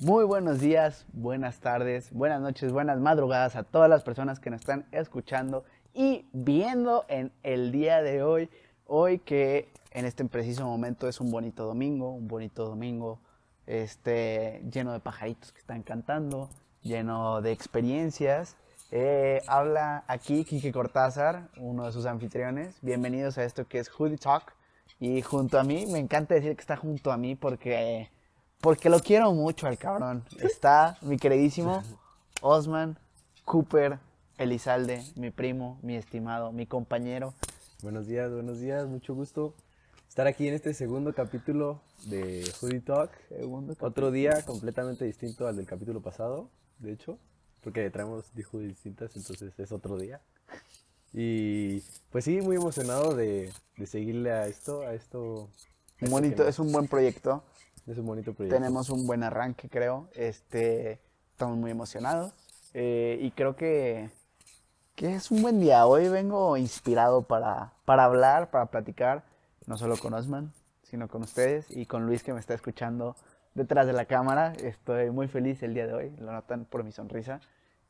[0.00, 4.60] Muy buenos días, buenas tardes, buenas noches, buenas madrugadas a todas las personas que nos
[4.60, 8.48] están escuchando y viendo en el día de hoy.
[8.86, 13.18] Hoy que en este preciso momento es un bonito domingo, un bonito domingo
[13.66, 16.48] este, lleno de pajaritos que están cantando,
[16.82, 18.54] lleno de experiencias.
[18.92, 22.76] Eh, habla aquí Kike Cortázar, uno de sus anfitriones.
[22.82, 24.54] Bienvenidos a esto que es Hoodie Talk.
[25.00, 28.10] Y junto a mí, me encanta decir que está junto a mí porque
[28.60, 30.24] porque lo quiero mucho al cabrón.
[30.40, 31.82] Está mi queridísimo
[32.40, 32.98] Osman
[33.44, 33.98] Cooper
[34.36, 37.34] Elizalde, mi primo, mi estimado, mi compañero.
[37.82, 39.54] Buenos días, buenos días, mucho gusto
[40.18, 43.12] estar aquí en este segundo capítulo de Hoodie Talk.
[43.28, 46.50] Segundo Otro día completamente distinto al del capítulo pasado,
[46.80, 47.18] de hecho,
[47.60, 50.20] porque traemos hoodies distintas, entonces es otro día.
[51.12, 55.50] Y pues sí, muy emocionado de, de seguirle a esto, a esto.
[56.00, 57.44] bonito, es un buen proyecto.
[57.88, 58.54] Es un bonito proyecto.
[58.54, 60.10] Tenemos un buen arranque, creo.
[60.12, 61.00] Este,
[61.32, 62.34] estamos muy emocionados.
[62.74, 64.10] Eh, y creo que,
[64.94, 65.86] que es un buen día.
[65.86, 69.24] Hoy vengo inspirado para, para hablar, para platicar,
[69.64, 73.16] no solo con Osman, sino con ustedes y con Luis que me está escuchando
[73.54, 74.52] detrás de la cámara.
[74.52, 77.40] Estoy muy feliz el día de hoy, lo notan por mi sonrisa.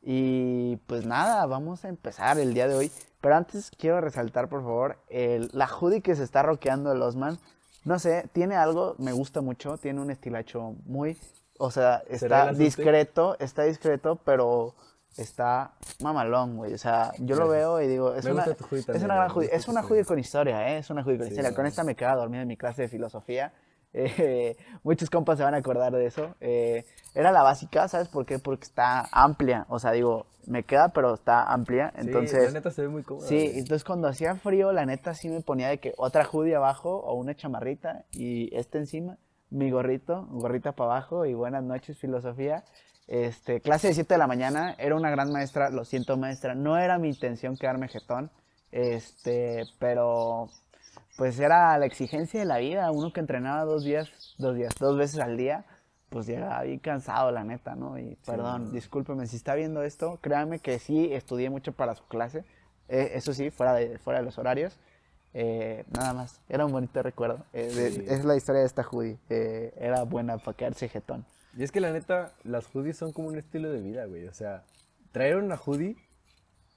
[0.00, 2.92] Y pues nada, vamos a empezar el día de hoy.
[3.20, 7.40] Pero antes quiero resaltar, por favor, el, la hoodie que se está roqueando el Osman
[7.88, 11.16] no sé, tiene algo, me gusta mucho, tiene un estilacho muy,
[11.58, 14.74] o sea, está discreto, está discreto, pero
[15.16, 16.74] está mamalón, güey.
[16.74, 19.82] O sea, yo lo veo y digo, es una, es una gran judía, es una
[19.82, 20.78] judía con historia, ¿eh?
[20.78, 21.54] Es una judía con historia.
[21.54, 23.54] Con esta me quedaba dormido en mi clase de filosofía.
[23.92, 26.34] Eh, muchos compas se van a acordar de eso.
[26.40, 28.38] Eh, era la básica, ¿sabes por qué?
[28.38, 29.66] Porque está amplia.
[29.68, 31.92] O sea, digo, me queda, pero está amplia.
[31.96, 33.26] Entonces, sí, la neta se ve muy cómoda.
[33.26, 36.96] Sí, entonces cuando hacía frío, la neta sí me ponía de que otra hoodie abajo
[36.96, 39.18] o una chamarrita y este encima,
[39.50, 42.64] mi gorrito, gorrita para abajo y buenas noches, filosofía.
[43.06, 46.76] Este, clase de 7 de la mañana, era una gran maestra, lo siento maestra, no
[46.76, 48.30] era mi intención quedarme jetón,
[48.70, 50.50] este, pero
[51.18, 54.08] pues era la exigencia de la vida, uno que entrenaba dos días,
[54.38, 55.64] dos días, dos veces al día,
[56.10, 57.98] pues llegaba bien cansado, la neta, ¿no?
[57.98, 62.44] Y perdón, discúlpeme, si está viendo esto, créanme que sí estudié mucho para su clase,
[62.88, 64.78] eh, eso sí, fuera de, fuera de los horarios,
[65.34, 70.04] eh, nada más, era un bonito recuerdo, eh, es la historia de esta hoodie, era
[70.04, 71.26] buena para quedarse jetón.
[71.56, 74.32] Y es que la neta, las hoodies son como un estilo de vida, güey, o
[74.32, 74.62] sea,
[75.10, 75.96] traer una hoodie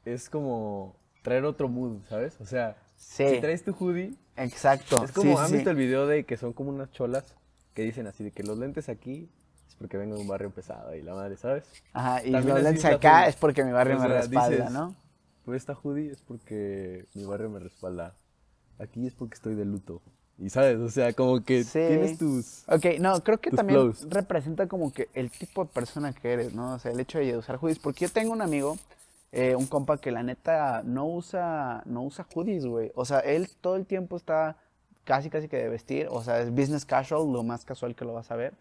[0.03, 2.41] es como traer otro mood, ¿sabes?
[2.41, 4.13] O sea, si traes tu hoodie.
[4.37, 5.03] Exacto.
[5.03, 7.35] Es como, ¿han visto el video de que son como unas cholas
[7.73, 9.29] que dicen así de que los lentes aquí
[9.67, 11.63] es porque vengo de un barrio pesado y la madre, ¿sabes?
[11.93, 14.95] Ajá, y los lentes acá es porque mi barrio me respalda, ¿no?
[15.45, 18.15] Pues esta hoodie es porque mi barrio me respalda.
[18.79, 20.01] Aquí es porque estoy de luto.
[20.37, 22.63] Y sabes, o sea, como que tienes tus.
[22.67, 26.73] Ok, no, creo que también representa como que el tipo de persona que eres, ¿no?
[26.73, 27.77] O sea, el hecho de usar hoodies.
[27.79, 28.77] Porque yo tengo un amigo
[29.31, 32.91] eh, un compa que la neta no usa, no usa hoodies, güey.
[32.95, 34.57] O sea, él todo el tiempo está
[35.05, 36.07] casi, casi que de vestir.
[36.09, 38.53] O sea, es business casual, lo más casual que lo vas a ver.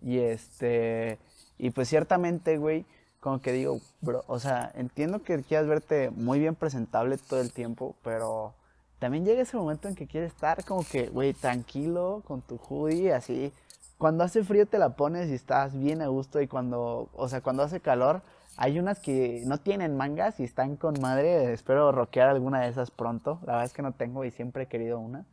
[0.00, 1.18] Y este,
[1.58, 2.84] y pues ciertamente, güey,
[3.20, 7.52] como que digo, bro, o sea, entiendo que quieras verte muy bien presentable todo el
[7.52, 8.54] tiempo, pero
[8.98, 13.12] también llega ese momento en que quieres estar como que, güey, tranquilo con tu hoodie,
[13.12, 13.52] así.
[13.98, 17.40] Cuando hace frío te la pones y estás bien a gusto y cuando, o sea,
[17.40, 18.22] cuando hace calor,
[18.56, 21.52] hay unas que no tienen mangas y están con madre.
[21.52, 23.40] Espero rockear alguna de esas pronto.
[23.42, 25.24] La verdad es que no tengo y siempre he querido una.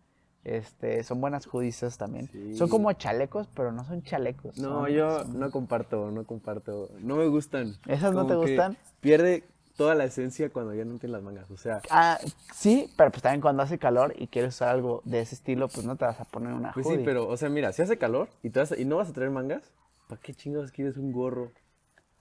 [0.44, 2.30] Este, son buenas judicias también.
[2.56, 4.58] Son como chalecos, pero no son chalecos.
[4.58, 6.90] No, yo no comparto, no comparto.
[7.00, 7.76] No me gustan.
[7.88, 8.76] ¿Esas no te gustan?
[9.02, 9.44] Pierde
[9.78, 11.82] toda la esencia cuando ya no tiene las mangas, o sea.
[11.90, 12.20] Ah,
[12.54, 15.86] sí, pero pues también cuando hace calor y quieres usar algo de ese estilo, pues
[15.86, 18.30] no te vas a poner una Pues sí, pero, o sea, mira, si hace calor
[18.44, 19.72] y, te vas y no vas a traer mangas,
[20.08, 21.52] ¿para qué chingados quieres un gorro?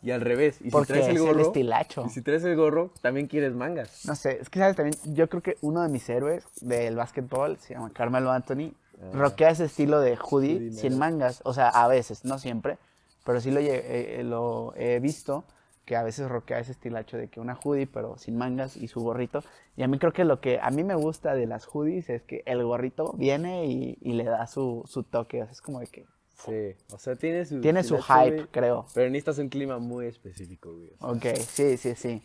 [0.02, 0.58] Y al revés.
[0.62, 1.40] Y si traes el gorro.
[1.40, 2.04] estilacho.
[2.06, 4.06] Y si traes el gorro, también quieres mangas.
[4.06, 7.58] No sé, es que sabes también, yo creo que uno de mis héroes del básquetbol
[7.58, 8.72] se llama Carmelo Anthony.
[9.02, 9.10] Ah.
[9.14, 11.40] roquea ese estilo de hoodie, sin mangas.
[11.44, 12.78] O sea, a veces, no siempre.
[13.24, 15.44] Pero sí lo, eh, lo he visto
[15.84, 19.00] que a veces roquea ese estilacho de que una hoodie, pero sin mangas y su
[19.00, 19.42] gorrito.
[19.76, 22.22] Y a mí creo que lo que a mí me gusta de las hoodies es
[22.22, 25.42] que el gorrito viene y, y le da su, su toque.
[25.42, 26.06] O sea, es como de que
[26.44, 27.60] Sí, o sea, tiene su...
[27.60, 28.86] Tiene su hype, creo.
[28.94, 30.90] Pero necesitas un clima muy específico, güey.
[31.00, 32.22] ok, sí, sí, sí,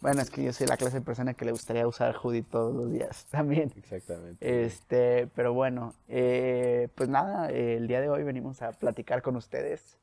[0.00, 2.74] Bueno, es que yo soy la clase de persona que le gustaría usar hoodie todos
[2.74, 3.72] los días también.
[3.76, 4.64] Exactamente.
[4.64, 9.98] Este, pero bueno, eh, pues nada, el día de hoy venimos a platicar con ustedes,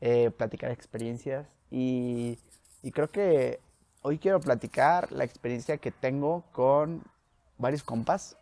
[0.00, 2.38] eh, platicar experiencias y,
[2.82, 3.60] y creo que
[4.02, 7.02] hoy quiero platicar la experiencia que tengo con
[7.58, 8.36] varios compas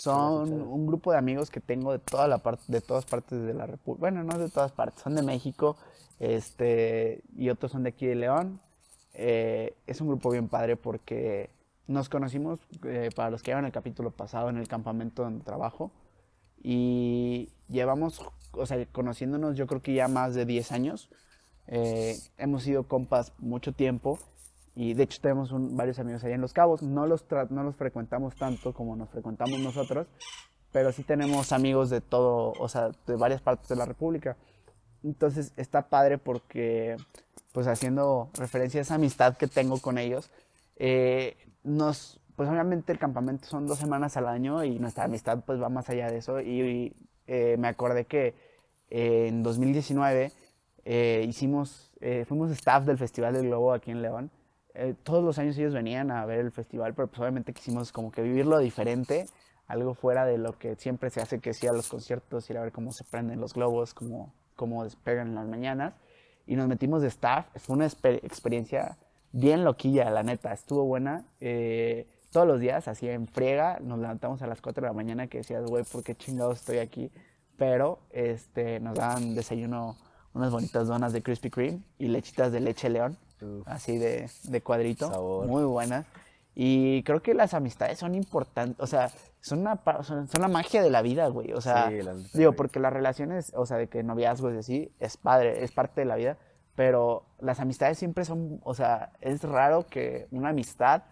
[0.00, 3.52] Son un grupo de amigos que tengo de toda la parte, de todas partes de
[3.52, 4.00] la República.
[4.00, 5.76] Bueno, no de todas partes, son de México,
[6.18, 8.62] este, y otros son de aquí de León.
[9.12, 11.50] Eh, es un grupo bien padre porque
[11.86, 15.90] nos conocimos, eh, para los que llevan el capítulo pasado, en el campamento donde trabajo.
[16.62, 21.10] Y llevamos, o sea, conociéndonos yo creo que ya más de 10 años.
[21.66, 24.18] Eh, hemos sido compas mucho tiempo
[24.80, 26.80] y de hecho tenemos varios amigos allá en Los Cabos.
[26.80, 30.06] No los, no los frecuentamos tanto como nos frecuentamos nosotros,
[30.72, 34.38] pero sí tenemos amigos de todo, o sea, de varias partes de la República.
[35.04, 36.96] Entonces está padre porque,
[37.52, 40.30] pues haciendo referencia a esa amistad que tengo con ellos,
[40.76, 45.60] eh, nos, pues obviamente el campamento son dos semanas al año y nuestra amistad pues
[45.60, 46.40] va más allá de eso.
[46.40, 46.96] Y,
[47.26, 48.34] eh, me acordé que
[48.88, 50.32] eh, en 2019
[51.28, 51.92] hicimos,
[52.26, 54.30] fuimos staff del Festival del Globo aquí en León
[54.74, 58.10] eh, todos los años ellos venían a ver el festival, pero pues obviamente quisimos como
[58.12, 59.26] que vivirlo diferente,
[59.66, 62.62] algo fuera de lo que siempre se hace, que sí a los conciertos, ir a
[62.62, 65.94] ver cómo se prenden los globos, cómo, cómo despegan en las mañanas.
[66.46, 68.96] Y nos metimos de staff, fue una experiencia
[69.32, 71.24] bien loquilla, la neta, estuvo buena.
[71.40, 75.26] Eh, todos los días, así en friega, nos levantamos a las 4 de la mañana
[75.26, 77.10] que decías, güey, ¿por qué chingados estoy aquí?
[77.56, 79.96] Pero este, nos daban desayuno,
[80.32, 83.16] unas bonitas donas de Krispy Kreme y lechitas de leche león
[83.66, 86.06] así de, de cuadrito, muy buenas.
[86.54, 89.10] Y creo que las amistades son importantes, o sea,
[89.40, 91.52] son, una, son, la magia de la vida, güey.
[91.52, 91.90] O sea,
[92.34, 96.00] digo, porque las relaciones, o sea, de que noviazgos y así, es padre, es parte
[96.00, 96.36] de la vida,
[96.74, 101.02] pero las amistades siempre son, o sea, es raro que una amistad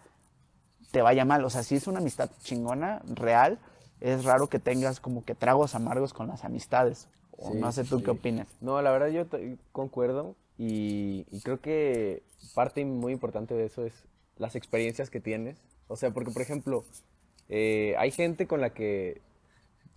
[0.91, 1.43] te vaya mal.
[1.45, 3.59] O sea, si es una amistad chingona, real,
[4.01, 7.07] es raro que tengas como que tragos amargos con las amistades.
[7.37, 8.47] O no sé tú qué opinas.
[8.59, 9.25] No, la verdad yo
[9.71, 12.21] concuerdo y, creo que
[12.53, 13.93] parte muy importante de eso es
[14.37, 15.57] las experiencias que tienes.
[15.87, 16.83] O sea, porque por ejemplo,
[17.47, 19.21] eh, hay gente con la que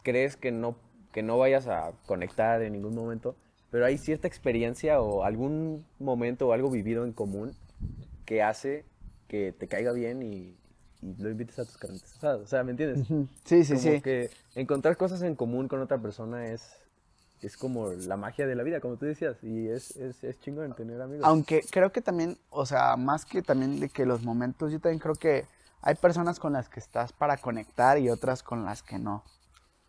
[0.05, 0.77] crees que no,
[1.13, 3.35] que no vayas a conectar en ningún momento,
[3.73, 7.57] pero hay cierta experiencia o algún momento o algo vivido en común
[8.25, 8.85] que hace
[9.27, 10.57] que te caiga bien y,
[11.19, 12.23] lo invites a tus carnitas.
[12.23, 13.09] O sea, ¿me entiendes?
[13.45, 14.01] Sí, sí, sí.
[14.01, 16.82] que encontrar cosas en común con otra persona es
[17.47, 20.75] es como la magia de la vida, como tú decías, y es, es, es chingón
[20.75, 21.25] tener amigos.
[21.27, 24.99] Aunque creo que también, o sea, más que también de que los momentos, yo también
[24.99, 25.45] creo que
[25.83, 29.25] hay personas con las que estás para conectar y otras con las que no.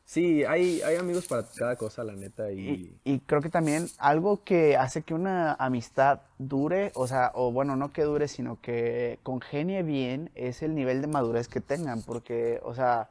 [0.05, 2.51] Sí, hay, hay amigos para cada cosa, la neta.
[2.51, 2.99] Y...
[3.03, 3.19] y...
[3.21, 7.93] creo que también algo que hace que una amistad dure, o sea, o bueno, no
[7.93, 12.01] que dure, sino que congenie bien, es el nivel de madurez que tengan.
[12.01, 13.09] Porque, o sea,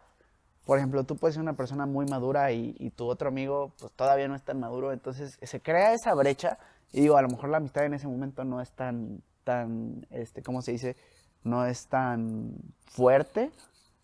[0.65, 4.29] por ejemplo, tú puedes ser una persona muy madura y, tu otro amigo pues todavía
[4.29, 6.59] no es tan maduro, entonces se crea esa brecha
[6.93, 10.43] y digo, a lo mejor la amistad en ese momento no es tan, tan, este,
[10.43, 10.97] ¿cómo se dice?
[11.43, 12.55] No es tan
[12.87, 13.51] fuerte,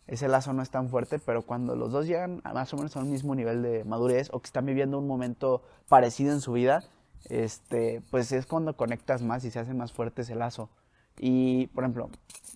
[0.09, 2.97] ese lazo no es tan fuerte, pero cuando los dos llegan a más o menos
[2.97, 6.53] a un mismo nivel de madurez o que están viviendo un momento parecido en su
[6.53, 6.83] vida,
[7.29, 10.71] este, pues es cuando conectas más y se hace más fuerte ese lazo.
[11.19, 12.11] Y, por ejemplo,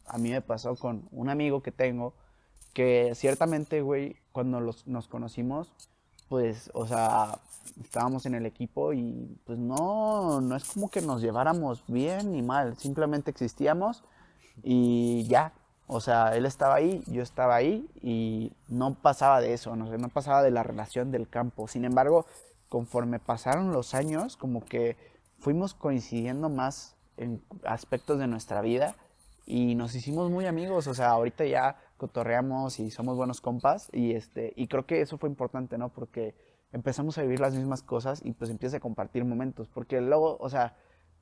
[0.07, 2.15] a mí me pasó con un amigo que tengo,
[2.73, 5.73] que ciertamente, güey, cuando los, nos conocimos,
[6.29, 7.39] pues, o sea,
[7.83, 12.43] estábamos en el equipo y pues no, no es como que nos lleváramos bien ni
[12.43, 14.03] mal, simplemente existíamos
[14.63, 15.53] y ya.
[15.87, 20.09] O sea, él estaba ahí, yo estaba ahí y no pasaba de eso, no, no
[20.09, 21.69] pasaba de la relación del campo.
[21.69, 22.25] Sin embargo,
[22.71, 24.97] conforme pasaron los años, como que
[25.39, 28.95] fuimos coincidiendo más en aspectos de nuestra vida
[29.45, 30.87] y nos hicimos muy amigos.
[30.87, 35.19] O sea, ahorita ya cotorreamos y somos buenos compas y este y creo que eso
[35.19, 35.91] fue importante, ¿no?
[35.91, 36.35] Porque
[36.73, 40.49] empezamos a vivir las mismas cosas y pues empieza a compartir momentos, porque luego, o
[40.49, 40.75] sea,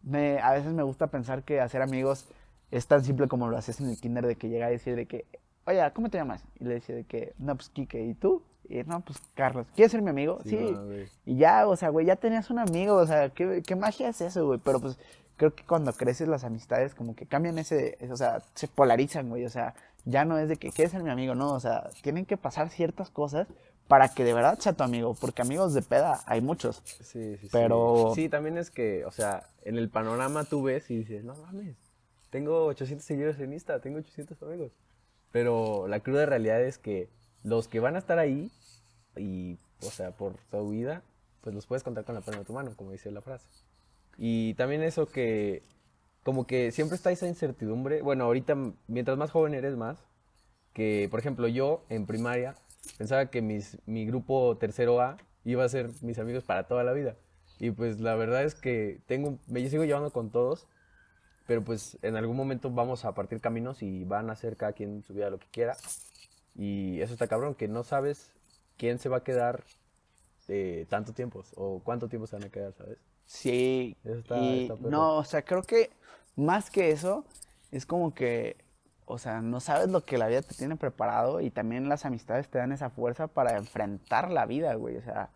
[0.03, 2.29] me, a veces me gusta pensar que hacer amigos
[2.71, 5.05] es tan simple como lo haces en el kinder de que llega a decir de
[5.05, 5.27] que,
[5.67, 6.47] oye, ¿cómo te llamas?
[6.59, 8.43] Y le dice de que, no, pues Kike, ¿y tú?
[8.67, 10.39] Y no, pues Carlos, ¿quieres ser mi amigo?
[10.47, 10.75] Sí.
[11.27, 14.23] y ya, o sea, güey, ya tenías un amigo, o sea, ¿qué, qué magia es
[14.23, 14.61] eso, güey?
[14.65, 14.99] Pero pues
[15.41, 19.47] creo que cuando creces las amistades como que cambian ese, o sea, se polarizan, güey,
[19.47, 22.27] o sea, ya no es de que quieres ser mi amigo, no, o sea, tienen
[22.27, 23.49] que pasar ciertas cosas
[23.89, 26.83] para que de verdad sea tu amigo, porque amigos de peda hay muchos.
[26.85, 28.13] Sí, sí, pero...
[28.15, 28.29] Sí.
[28.29, 31.75] también es que, o sea, en el panorama tú ves y dices, no mames,
[32.29, 34.73] tengo 800 seguidores en Insta, tengo 800 amigos.
[35.33, 37.09] Pero la cruda realidad es que
[37.45, 38.53] los que van a estar ahí,
[39.17, 41.03] y, o sea, por tu vida,
[41.41, 43.47] pues los puedes contar con la palma de tu mano, como dice la frase.
[44.19, 45.63] Y también eso que
[46.23, 48.03] como que siempre está esa incertidumbre.
[48.03, 49.99] Bueno, ahorita, mientras más joven eres más,
[50.73, 52.55] que por ejemplo yo en primaria
[52.99, 56.93] pensaba que mis, mi grupo tercero A iba a ser mis amigos para toda la
[56.93, 57.17] vida.
[57.59, 60.67] Y pues la verdad es que tengo, me sigo llevando con todos,
[61.47, 65.03] pero pues en algún momento vamos a partir caminos y van a hacer cada quien
[65.03, 65.77] su vida lo que quiera.
[66.55, 68.33] Y eso está cabrón, que no sabes
[68.77, 69.65] quién se va a quedar
[70.49, 72.99] eh, tanto tiempo o cuánto tiempo se van a quedar, ¿sabes?
[73.33, 73.97] Sí.
[74.05, 75.91] Eso está- y está no, o sea, creo que
[76.35, 77.25] más que eso,
[77.71, 78.57] es como que,
[79.07, 82.49] o sea, no sabes lo que la vida te tiene preparado y también las amistades
[82.49, 84.97] te dan esa fuerza para enfrentar la vida, güey.
[84.97, 85.31] O sea,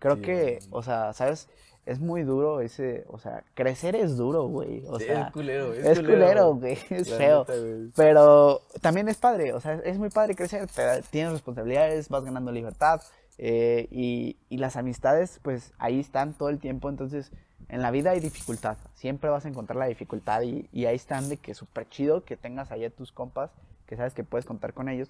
[0.00, 1.48] creo Sí, que, o sea, ¿sabes?
[1.84, 4.82] Es muy duro ese, o sea, crecer es duro, güey.
[4.88, 7.38] O Sí, sea, es culero, es, es culero, güey, es La feo.
[7.40, 7.90] neta, güey.
[7.94, 12.50] Pero también es padre, o sea, es muy padre crecer, te tienes responsabilidades, vas ganando
[12.50, 13.00] libertad
[13.38, 17.32] eh, y, y las amistades pues ahí están todo el tiempo, entonces
[17.68, 21.28] en la vida hay dificultad, siempre vas a encontrar la dificultad y, y ahí están
[21.28, 23.50] de que súper chido que tengas ahí a tus compas,
[23.86, 25.08] que sabes que puedes contar con ellos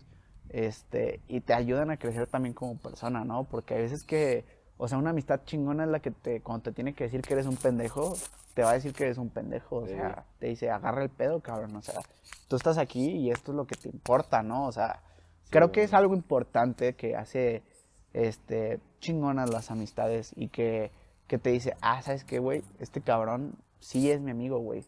[0.49, 3.45] este, y te ayudan a crecer también como persona, ¿no?
[3.45, 4.45] Porque hay veces que,
[4.79, 7.35] o sea, una amistad chingona es la que te, cuando te tiene que decir que
[7.35, 8.17] eres un pendejo,
[8.55, 9.95] te va a decir que eres un pendejo, o Sí.
[9.95, 12.01] sea, te dice, agarra el pedo, cabrón, o sea,
[12.49, 14.67] tú estás aquí y esto es lo que te importa, ¿no?
[14.67, 15.01] O sea,
[15.51, 17.63] creo que es algo importante que hace,
[18.13, 20.91] este, chingonas las amistades y que,
[21.27, 22.63] que te dice, ah, ¿sabes qué, güey?
[22.79, 24.85] Este cabrón sí es mi amigo, güey.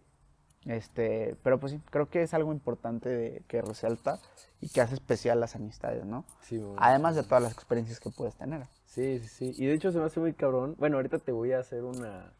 [0.64, 4.18] Este, pero pues sí, creo que es algo importante de- que resalta
[4.60, 6.25] y que hace especial las amistades, ¿no?
[6.42, 6.75] Sí, güey.
[6.78, 8.66] Además de todas las experiencias que puedes tener.
[8.84, 9.52] Sí, sí, sí.
[9.56, 10.75] Y de hecho se me hace muy cabrón.
[10.78, 12.32] Bueno, ahorita te voy a hacer una,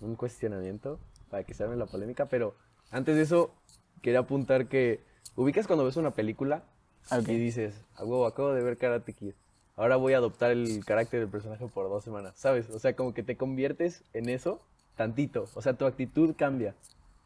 [0.00, 0.98] un cuestionamiento
[1.28, 2.56] para que se arme la polémica, pero
[2.90, 3.54] antes de eso
[4.02, 5.04] quería apuntar que
[5.36, 6.64] ubicas cuando ves una película
[7.12, 7.28] Ok.
[7.28, 9.34] y dices, a huevo, acabo de ver Karate Kid.
[9.76, 12.68] Ahora voy a adoptar el carácter del personaje por dos semanas, ¿sabes?
[12.70, 14.60] O sea, como que te conviertes en eso
[14.96, 15.48] tantito.
[15.54, 16.74] O sea, tu actitud cambia.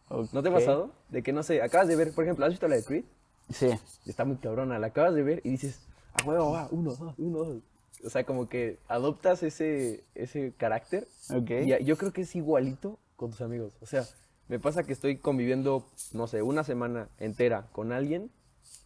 [0.09, 0.91] ¿No te ha pasado?
[1.09, 3.05] De que, no sé, acabas de ver, por ejemplo, ¿has visto la de Creed?
[3.51, 3.69] Sí.
[4.07, 5.81] Está muy cabrona, la acabas de ver y dices,
[6.13, 7.63] a huevo, va, uno, dos, uno, dos.
[8.05, 11.09] O sea, como que adoptas ese, ese carácter.
[11.35, 11.51] Ok.
[11.51, 13.73] Y yo creo que es igualito con tus amigos.
[13.81, 14.05] O sea,
[14.49, 18.31] me pasa que estoy conviviendo, no sé, una semana entera con alguien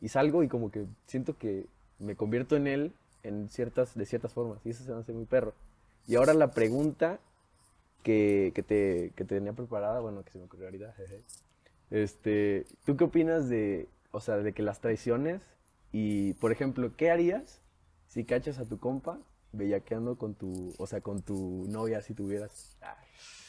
[0.00, 1.66] y salgo y como que siento que
[1.98, 4.60] me convierto en él en ciertas, de ciertas formas.
[4.64, 5.54] Y eso se me hace muy perro.
[6.06, 7.20] Y ahora la pregunta
[8.02, 11.22] que, que te, que te tenía preparada, bueno, que se me ocurrió ahorita, jeje.
[11.90, 15.40] Este, ¿tú qué opinas de, o sea, de que las traiciones
[15.92, 17.60] y, por ejemplo, qué harías
[18.06, 19.18] si cachas a tu compa
[19.52, 22.96] bellaqueando con tu, o sea, con tu novia si tuvieras, ah,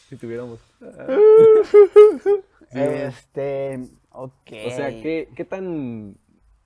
[0.08, 0.60] si tuviéramos.
[2.72, 3.80] Sí, este,
[4.12, 4.52] ok.
[4.68, 6.16] o sea, ¿qué, qué tan,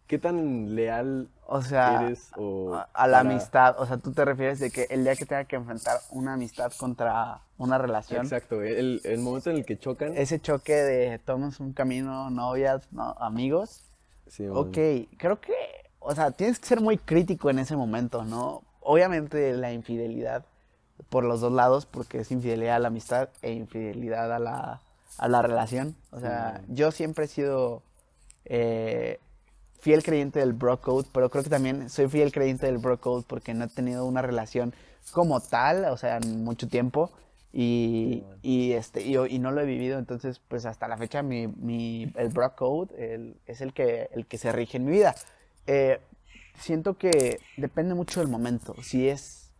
[0.05, 4.12] qué tan leal O sea, eres o a, a la para- amistad, o sea, tú
[4.13, 8.23] te refieres de que el día que tenga que enfrentar una amistad contra una relación,
[8.25, 10.15] Exacto, el, el momento en el que chocan.
[10.17, 13.81] ese choque de tomas un camino, novias, no, amigos,
[14.27, 14.57] Sí, man.
[14.57, 14.77] ok,
[15.17, 15.53] creo que,
[16.00, 18.63] o sea, tienes que ser muy crítico en ese momento, ¿no?
[18.81, 20.45] Obviamente la infidelidad
[21.09, 24.81] por los dos lados, porque es infidelidad a la amistad e infidelidad a la,
[25.17, 25.95] a la relación.
[26.12, 26.73] O sea, Sí.
[26.73, 27.81] yo siempre he sido
[28.45, 29.19] eh,
[29.83, 33.25] fiel creyente del bro code, pero creo que también soy fiel creyente del bro code
[33.27, 34.73] porque no he tenido una relación
[35.11, 37.11] como tal, o sea, en mucho tiempo.
[37.51, 38.39] Y, Sí, man.
[38.41, 42.11] y, este, y, y no lo he vivido, entonces pues hasta la fecha mi, mi,
[42.15, 45.13] el bro code el- es el que, el que se rige en mi vida.
[45.67, 45.99] Eh,
[46.57, 48.75] siento que depende mucho del momento.
[48.81, 49.51] Si es,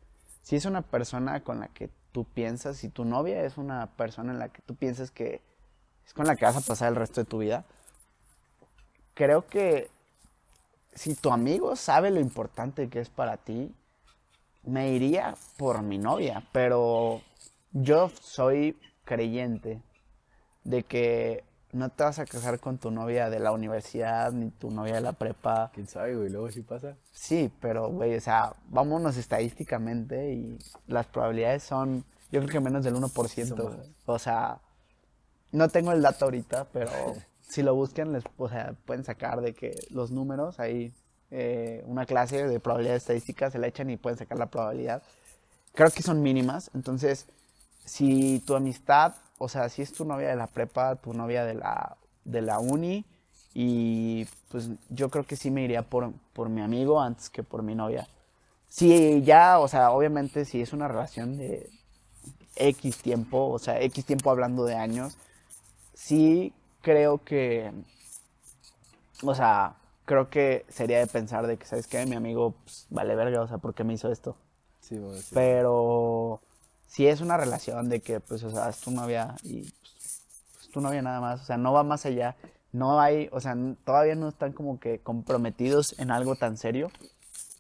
[0.42, 4.32] si es una persona con la que tú piensas, si tu novia es una persona
[4.34, 5.42] en la que tú piensas que
[6.06, 7.66] es con la que vas a pasar el resto de tu vida,
[9.14, 9.90] creo que
[10.96, 13.74] si tu amigo sabe lo importante que es para ti,
[14.64, 17.22] me iría por mi novia, pero
[17.72, 19.82] yo soy creyente
[20.64, 24.70] de que no te vas a casar con tu novia de la universidad ni tu
[24.70, 25.72] novia de la prepa.
[25.74, 26.30] ¿Quién sabe, güey?
[26.30, 26.96] Luego sí pasa.
[27.12, 30.58] Sí, pero, güey, o sea, vámonos estadísticamente y
[30.88, 33.48] las probabilidades son, yo creo que menos del 1%.
[33.48, 33.70] Son güey.
[33.70, 33.90] bajas.
[34.06, 34.60] O sea,
[35.52, 36.92] no tengo el dato ahorita, pero
[37.48, 40.94] si lo buscan, les, o sea, pueden sacar de que los números, ahí
[41.32, 45.04] eh, una clase de probabilidades estadísticas se la echan y pueden sacar la probabilidad.
[45.74, 47.28] Creo que son mínimas, entonces,
[47.86, 51.56] si tu amistad, o sea, si es tu novia de la prepa, tu novia de
[51.56, 53.06] la, de la uni,
[53.54, 57.62] y pues yo creo que sí me iría por, por mi amigo antes que por
[57.62, 58.08] mi novia.
[58.68, 61.70] Si ya, o sea, obviamente si es una relación de
[62.56, 65.18] X tiempo, o sea, X tiempo hablando de años,
[65.94, 67.72] sí creo que,
[69.24, 69.76] o sea,
[70.06, 72.06] creo que sería de pensar de que, ¿sabes qué?
[72.06, 74.36] Mi amigo, pues, vale verga, o sea, ¿por qué me hizo esto?
[74.82, 75.32] Sí, man, sí.
[75.34, 76.42] Pero
[76.86, 80.20] si es una relación de que, pues, o sea, es tu novia y pues,
[80.62, 82.36] es tu novia nada más, o sea, no va más allá,
[82.74, 86.92] no hay, o sea, todavía no están como que comprometidos en algo tan serio,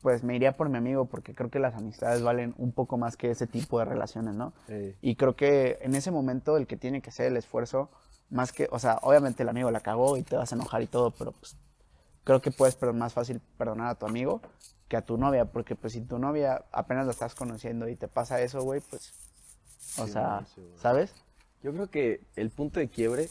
[0.02, 3.16] pues me iría por mi amigo porque creo que las amistades valen un poco más
[3.16, 4.52] que ese tipo de relaciones, ¿no?
[4.68, 7.90] Ey, Y creo que en ese momento el que tiene que hacer el esfuerzo,
[8.34, 10.88] más que, o sea, obviamente el amigo la cagó y te vas a enojar y
[10.88, 11.56] todo, pero pues
[12.24, 14.42] creo que puedes pero más fácil perdonar a tu amigo
[14.88, 18.08] que a tu novia, porque pues si tu novia apenas la estás conociendo y te
[18.08, 19.14] pasa eso, güey, pues,
[19.98, 20.78] o Sí, sea, sí, güey.
[20.80, 21.14] ¿sabes?
[21.62, 23.30] Yo creo que el punto de quiebre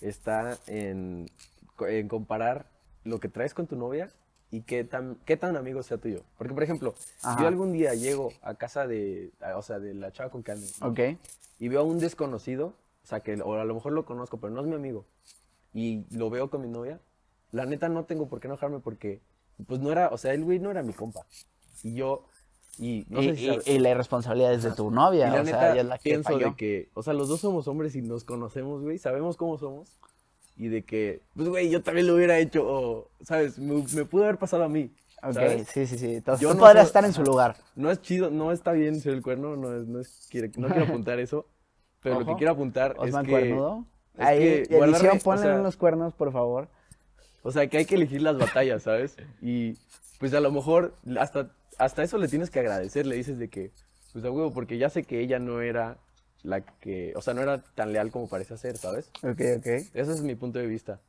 [0.00, 1.28] está en,
[1.80, 2.66] en comparar
[3.04, 4.10] lo que traes con tu novia
[4.50, 6.22] y qué tan, qué tan amigo sea tuyo.
[6.38, 7.40] Porque, por ejemplo, Ajá.
[7.40, 10.66] yo algún día llego a casa de, o sea, de la chava con que ando,
[10.80, 10.86] ¿no?
[11.58, 12.74] Y veo a un desconocido,
[13.06, 15.06] o sea, que o a lo mejor lo conozco, pero no es mi amigo,
[15.72, 17.00] y lo veo con mi novia,
[17.52, 19.20] la neta no tengo por qué enojarme porque,
[19.68, 21.24] pues no era, o sea, el güey no era mi compa.
[21.84, 22.26] Y yo,
[22.78, 25.60] y no y, sé si y- y la responsabilidad es de tu novia, o neta,
[25.60, 26.50] sea, ella es la que pienso falló.
[26.50, 29.88] de que, o sea, los dos somos hombres y nos conocemos, güey, sabemos cómo somos.
[30.58, 33.58] Y de que, pues, güey, yo también lo hubiera hecho, o, ¿sabes?
[33.58, 34.90] Me, me pudo haber pasado a mí.
[35.22, 35.68] Ok, ¿sabes?
[35.68, 36.14] sí, sí, sí.
[36.16, 37.56] Entonces Yo tú no podrías estar en su lugar.
[37.76, 40.84] No es chido, no está bien ser el cuerno, no, es, no, es, no quiero
[40.84, 41.46] apuntar eso.
[42.10, 43.30] Pero lo que quiero apuntar Osman es que...
[43.32, 43.84] Cuernudo.
[44.18, 46.68] es Ahí, que edición, guardarme, o ponle sea, unos cuernos, por favor.
[47.42, 49.16] O sea, que hay que elegir las batallas, ¿sabes?
[49.42, 49.76] Y
[50.18, 53.72] pues a lo mejor hasta, hasta eso le tienes que agradecer, le dices de que,
[54.12, 55.98] pues a huevo, porque ya sé que ella no era
[56.42, 59.10] la que, o sea, no era tan leal como parece ser, ¿sabes?
[59.22, 59.66] Ok, ok.
[59.66, 61.00] Ese es mi punto de vista.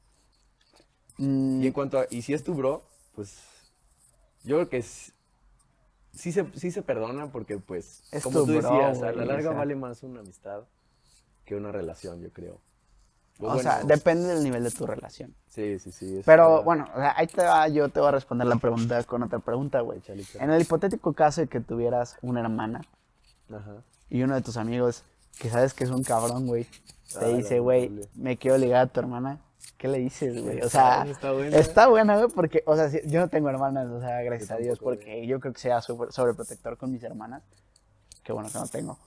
[1.17, 2.83] Mm, Y en cuanto a, y si es tu bro,
[3.15, 3.37] pues
[4.43, 5.13] yo creo que es-
[6.13, 9.25] sí se, sí se perdona porque pues, Es como tú bro, decías, a la o
[9.25, 9.57] larga sea.
[9.57, 10.63] vale más una amistad
[11.47, 12.59] que una relación, yo creo.
[13.39, 15.33] O o sea, bueno, depende del nivel de tu relación.
[15.47, 16.21] Sí, sí, sí.
[16.25, 19.23] Pero bueno, o sea, ahí te va, yo te voy a responder la pregunta con
[19.23, 20.01] otra pregunta, güey.
[20.39, 22.81] En el hipotético caso de que tuvieras una hermana
[23.49, 23.75] Ajá.
[24.09, 25.03] y uno de tus amigos
[25.39, 26.65] que sabes que es un cabrón, güey,
[27.17, 29.39] te Ah, dice, güey, me quiero ligar a tu hermana,
[29.77, 30.61] ¿qué le dices, güey?
[30.61, 31.57] O sea, está buena.
[31.57, 34.57] está buena, güey, porque, o sea, si- yo no tengo hermanas, o sea, gracias a
[34.57, 37.43] Dios, porque yo creo que sea sobre- sobreprotector con mis hermanas.
[38.23, 38.97] Qué bueno que no tengo.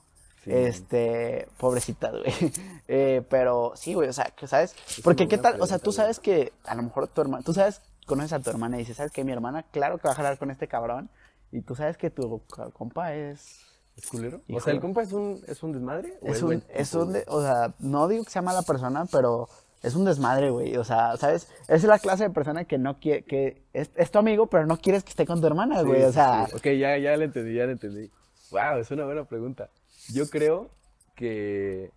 [0.43, 0.51] Sí.
[0.51, 2.51] Este, pobrecitas, güey.
[2.93, 5.91] Eh, pero sí, güey, o sea, que sabes, Es porque qué tal, o sea, tú
[5.93, 8.97] sabes que a lo mejor tu hermana, tú sabes, conoces a tu hermana y dices,
[8.97, 9.23] ¿sabes qué?
[9.23, 11.09] Mi hermana, claro que va a jalar con este cabrón.
[11.53, 13.59] Y tú sabes que tu co- compa es.
[13.95, 14.41] ¿Es culero?
[14.51, 16.17] O sea, ¿el compa es un, es un desmadre?
[16.21, 18.61] ¿o Es buen un, es tipo, un, de- o sea, no digo que sea mala
[18.63, 19.47] persona, pero
[19.83, 20.75] es un desmadre, güey.
[20.75, 21.47] O sea, ¿sabes?
[21.69, 24.77] Es la clase de persona que no quiere, que es, es tu amigo, pero no
[24.77, 26.03] quieres que esté con tu hermana, Sí, güey.
[26.03, 26.55] O sea, sí.
[26.57, 28.09] Ok, ya, ya le entendí, ya le entendí.
[28.51, 29.69] Wow, es una buena pregunta.
[30.13, 30.69] Yo creo
[31.15, 31.91] que...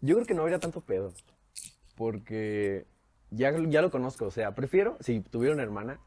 [0.00, 1.12] Yo creo que no habría tanto pedo.
[1.96, 2.86] Porque
[3.30, 4.26] ya, ya lo conozco.
[4.26, 6.00] O sea, prefiero, si tuviera una hermana,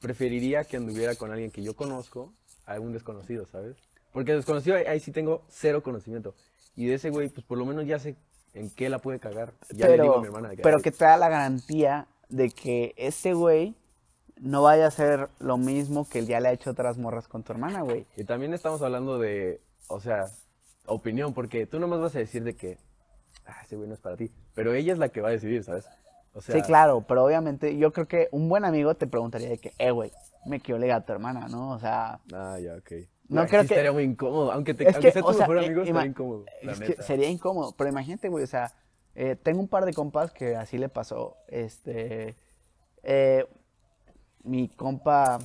[0.00, 2.32] preferiría que anduviera con alguien que yo conozco
[2.66, 3.76] a un desconocido, ¿sabes?
[4.12, 6.34] Porque desconocido ahí, ahí sí tengo cero conocimiento.
[6.74, 8.16] Y de ese güey, pues por lo menos ya sé
[8.54, 9.52] en qué la puede cagar.
[9.70, 12.50] Ya le digo a mi hermana que, pero "Ay, que te da la garantía de
[12.50, 13.74] que ese güey
[14.40, 17.42] no vaya a hacer lo mismo que él ya le ha hecho otras morras con
[17.42, 18.06] tu hermana, güey.
[18.16, 20.26] Y también estamos hablando de, o sea,
[20.86, 22.78] opinión, porque tú nomás vas a decir de que,
[23.46, 24.30] ah, ese güey no es para ti.
[24.54, 25.88] Pero ella es la que va a decidir, ¿sabes?
[26.34, 29.58] O sea, sí, claro, pero obviamente yo creo que un buen amigo te preguntaría de
[29.58, 30.12] que, eh, güey,
[30.44, 31.70] me quiero ligar a tu hermana, ¿no?
[31.72, 32.92] O sea, Ah, ya, ok.
[33.28, 35.32] No Ay, creo sí que- Estaría muy incómodo, aunque, te, aunque que, sea tu o
[35.32, 37.02] sea, mejor amigo, estaría incómodo, la es que neta.
[37.02, 38.72] sería incómodo, pero imagínate, güey, o sea,
[39.14, 42.36] eh, tengo un par de compas que así le pasó, este,
[43.02, 43.46] eh,
[44.44, 45.38] mi compa,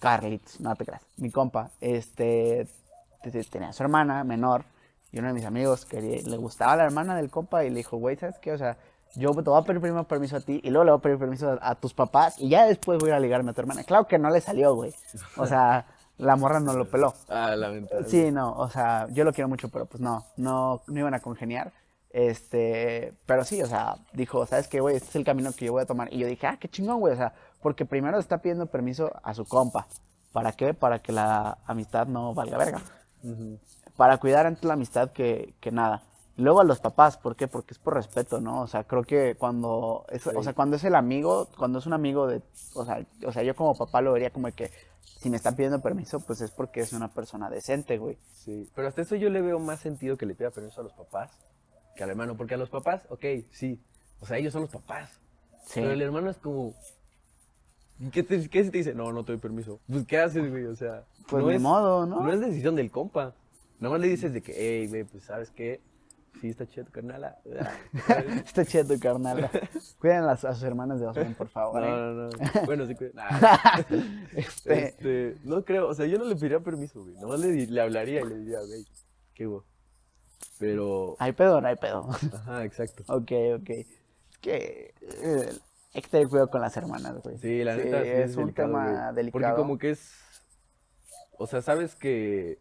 [0.00, 2.87] Carlitos, no te creas, mi compa, este, te- te-
[3.50, 4.64] tenía a su hermana menor,
[5.10, 8.16] y uno de mis amigos le gustaba la hermana del compa, y le dijo, güey,
[8.16, 8.52] ¿sabes qué?
[8.52, 8.76] O sea,
[9.14, 11.18] yo te voy a pedir primero permiso a ti, y luego le voy a pedir
[11.18, 13.84] permiso a, a tus papás, y ya después voy a ligarme a tu hermana.
[13.84, 14.94] Claro que no le salió, güey,
[15.36, 15.86] o sea,
[16.18, 17.14] la morra no lo peló.
[17.28, 18.08] Ah, lamentable.
[18.08, 21.20] Sí, no, o sea, yo lo quiero mucho, pero pues no, no, no iban a
[21.20, 21.72] congeniar.
[22.10, 24.96] Este, pero sí, o sea, dijo, ¿sabes qué, güey?
[24.96, 26.12] Este es el camino que yo voy a tomar.
[26.12, 29.34] Y yo dije, ah, qué chingón, güey, o sea, porque primero está pidiendo permiso a
[29.34, 29.86] su compa.
[30.32, 30.74] ¿Para qué?
[30.74, 32.82] Para que la amistad no valga verga.
[33.96, 36.02] Para cuidar antes la amistad que, que nada.
[36.36, 37.48] Luego a los papás, ¿por qué?
[37.48, 38.60] Porque es por respeto, ¿no?
[38.62, 41.94] O sea, creo que cuando es, o sea, cuando es el amigo, cuando es un
[41.94, 42.42] amigo de,
[42.74, 44.70] o sea, o sea, yo como papá lo vería como que
[45.02, 48.18] si me están pidiendo permiso, pues es porque es una persona decente, güey.
[48.32, 50.92] Sí, pero hasta eso yo le veo más sentido que le pida permiso a los
[50.92, 51.32] papás
[51.96, 53.82] que al hermano, porque a los papás, ok, sí,
[54.20, 55.10] o sea, ellos son los papás,
[55.64, 55.80] Sí.
[55.80, 56.74] pero el hermano es como, ¿y
[58.12, 58.94] ¿qué, te, qué si te dice?
[58.94, 59.80] No, no te doy permiso.
[59.88, 60.64] Pues, ¿qué haces, güey?
[60.66, 62.20] O sea, Pues no ni es, modo, ¿no?
[62.20, 63.34] no es decisión del compa.
[63.80, 65.80] Nada más le dices de que, hey, güey, pues, ¿sabes qué?
[66.40, 67.38] Sí, está chido tu carnala.
[68.46, 69.50] Está chido tu carnal.
[69.98, 71.80] Cuiden a, sus hermanas de Osman, por favor.
[71.80, 71.90] No, ¿eh?
[71.90, 72.30] no, no.
[72.66, 73.12] Bueno, sí, cuida.
[73.14, 73.82] Nah.
[74.36, 77.16] Este, Este, no creo, o sea, yo no le pediría permiso, güey.
[77.16, 78.84] Nomás le, le hablaría y le diría, güey,
[79.34, 79.64] qué hubo.
[80.58, 82.08] Pero, ¿Hay pedo no hay pedo?
[82.08, 83.02] ajá, exacto.
[83.08, 83.70] ok, ok.
[83.70, 85.52] Es que eh,
[85.94, 87.38] hay que tener cuidado con las hermanas, güey.
[87.38, 89.14] Sí, la neta, sí es, un delicado, tema güey.
[89.14, 89.32] delicado.
[89.32, 90.12] Porque como que es,
[91.38, 92.60] o sea, sabes que,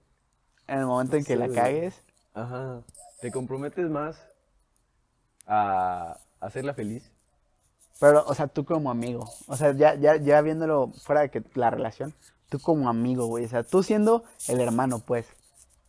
[0.67, 2.83] En el momento en que Sí, la cagues, ajá,
[3.21, 4.17] te comprometes más
[5.45, 7.11] a hacerla feliz
[7.99, 11.43] Pero, o sea, tú como amigo, o sea, ya, ya, ya viéndolo fuera de que
[11.55, 12.13] la relación,
[12.49, 15.27] tú como amigo, güey, o sea, tú siendo el hermano, pues,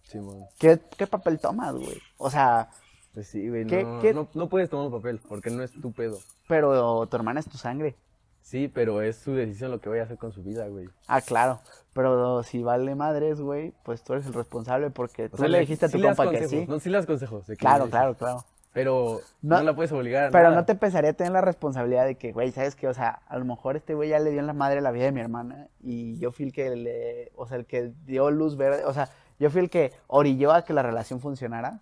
[0.03, 0.47] Simón.
[0.59, 2.01] ¿qué, qué papel tomas, güey?
[2.17, 2.71] O sea,
[3.19, 5.91] Pues sí, güey, ¿Qué- no, qué- no, no puedes tomar papel porque no es tu
[5.91, 6.19] pedo.
[6.47, 7.97] pero tu hermana es tu sangre.
[8.43, 10.89] Sí, pero es su decisión lo que vaya a hacer con su vida, güey.
[11.09, 11.59] Ah, claro,
[11.95, 15.87] pero si vale madres, güey, pues tú eres el responsable porque tú sea, le dijiste
[15.87, 16.71] a tu sí le das compa que consejos, sí.
[16.71, 17.47] No, sí le das consejos.
[17.49, 18.45] de que Claro, le- claro, claro.
[18.73, 20.55] Pero No- no, la puedes obligar a Pero nada.
[20.61, 22.87] no te pesaría tener la responsabilidad de que, güey, ¿sabes qué?
[22.87, 25.07] O sea, a lo mejor este güey ya le dio en la madre la vida
[25.07, 28.57] de mi hermana y yo fui el que le, o sea, el que dio luz
[28.57, 29.09] verde, o sea,
[29.41, 31.81] yo fui el que orilló a que la relación funcionara.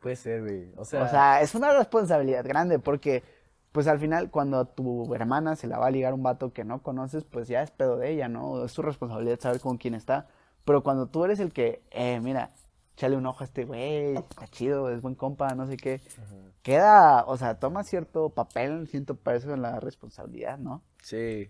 [0.00, 0.72] Puede ser, güey.
[0.76, 3.22] O sea, O sea, es una responsabilidad grande porque,
[3.72, 6.82] pues al final, cuando tu hermana se la va a ligar un vato que no
[6.82, 8.64] conoces, pues ya es pedo de ella, ¿no?
[8.64, 10.28] Es tu responsabilidad saber con quién está.
[10.64, 12.50] Pero cuando tú eres el que, eh, mira,
[12.94, 16.00] échale un ojo a este güey, está chido, es buen compa, no sé qué.
[16.62, 20.82] Queda, o sea, toma cierto papel, cierto peso en la responsabilidad, ¿no?
[21.02, 21.48] sí.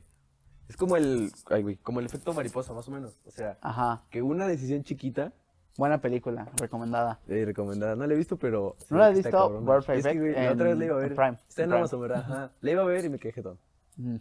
[0.68, 3.18] Es como el, ay, güey, como el efecto mariposa, más o menos.
[3.24, 4.04] O sea, Ajá.
[4.10, 5.32] que una decisión chiquita,
[5.78, 7.20] Buena película, recomendada.
[7.28, 8.74] eh, recomendada, no la he visto, pero...
[8.80, 9.38] sí, ¿No la has está visto?
[9.48, 9.66] cabrona.
[9.70, 11.16] Word Es que, Perfect güey, la otra vez la iba a en ver.
[11.16, 11.76] Prime, Está en en.
[11.76, 12.18] Amazon, ¿verdad?
[12.18, 12.50] Ajá.
[12.60, 13.58] La iba a ver y me quedé jetón.
[13.98, 14.20] Ujú.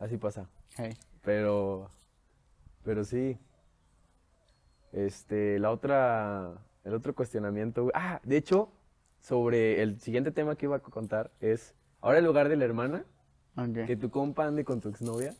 [0.00, 0.48] Así pasa.
[0.78, 0.96] Hey.
[1.22, 1.90] Pero,
[2.84, 3.38] pero sí.
[4.92, 7.90] Este, la otra, el otro cuestionamiento.
[7.94, 8.72] Ah, de hecho,
[9.20, 13.04] sobre el siguiente tema que iba a contar es, ahora en lugar de la hermana,
[13.56, 13.86] Ok.
[13.86, 15.34] que tu compa ande con tu exnovia.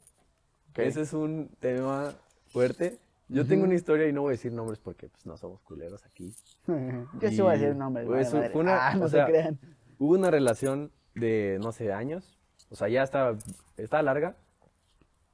[0.71, 0.79] Ok.
[0.81, 2.13] Ese es un tema
[2.49, 2.99] fuerte.
[3.35, 6.05] Yo tengo una historia y no voy a decir nombres porque pues no somos culeros
[6.07, 6.35] aquí.
[6.67, 8.07] Yo sí voy a decir nombres.
[8.07, 8.51] Pues, madre.
[8.55, 9.59] una- ah, no o se sea, crean.
[9.99, 12.39] Hubo una relación de, no sé, años.
[12.71, 13.37] O sea, ya estaba,
[13.77, 14.37] estaba larga.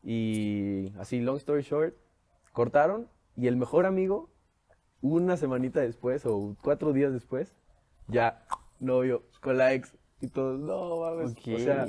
[0.03, 1.95] Y así, long story short,
[2.53, 3.09] cortaron.
[3.37, 4.31] Y el mejor amigo,
[5.01, 7.55] una semanita después o cuatro días después,
[8.09, 8.45] ya
[8.81, 9.95] novio con la ex.
[10.21, 11.33] Y todos, no mames.
[11.33, 11.87] O sea,